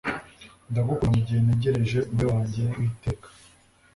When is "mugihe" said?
1.17-1.39